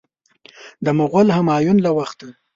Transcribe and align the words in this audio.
د 0.83 0.85
مغول 0.97 1.27
همایون 1.37 1.77
له 1.85 1.91
وخته. 1.97 2.27